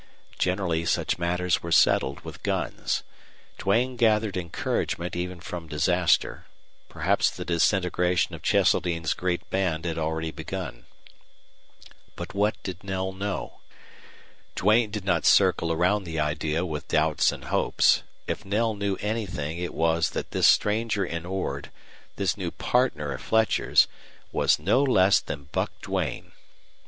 [0.39, 3.03] Generally such matters were settled with guns.
[3.59, 6.47] Duane gathered encouragement even from disaster.
[6.89, 10.87] Perhaps the disintegration of Cheseldine's great band had already begun.
[12.15, 13.59] But what did Knell know?
[14.55, 19.59] Duane did not circle around the idea with doubts and hopes; if Knell knew anything
[19.59, 21.69] it was that this stranger in Ord,
[22.15, 23.87] this new partner of Fletcher's,
[24.31, 26.31] was no less than Buck Duane.